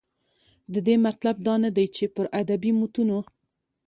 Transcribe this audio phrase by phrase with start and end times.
[0.73, 3.19] د دې مطلب دا نه دى، چې پر ادبي متونو